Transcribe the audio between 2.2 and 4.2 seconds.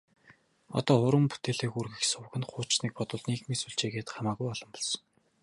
нь хуучныг бодвол нийгмийн сүлжээ гээд